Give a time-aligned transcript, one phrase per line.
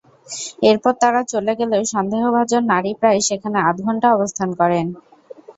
[0.63, 4.85] এরপর তাঁরা চলে গেলেও সন্দেহভাজন নারী প্রায় সেখানে আধঘণ্টা অবস্থান করেন।